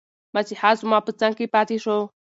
مسیحا 0.35 0.71
زما 0.79 0.99
په 1.07 1.11
څنګ 1.19 1.33
کې 1.37 1.51
پاتي 1.55 1.77
شو. 1.83 1.97